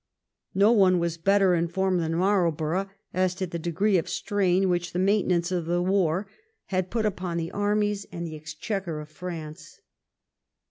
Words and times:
No 0.55 0.71
one 0.71 0.97
was 0.97 1.19
better 1.19 1.53
informed 1.53 1.99
than 1.99 2.15
Marlborough 2.15 2.89
as 3.13 3.35
to 3.35 3.45
the 3.45 3.59
degree 3.59 3.99
of 3.99 4.09
strain 4.09 4.67
which 4.67 4.93
the 4.93 4.97
maintenance 4.97 5.51
of 5.51 5.67
the 5.67 5.79
war 5.83 6.27
had 6.65 6.89
put 6.89 7.05
upon 7.05 7.37
the 7.37 7.51
armies 7.51 8.07
and 8.11 8.25
the 8.25 8.35
exchequer 8.35 8.99
of 8.99 9.09
France. 9.11 9.79